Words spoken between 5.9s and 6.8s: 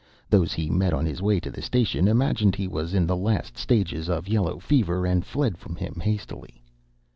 hastily.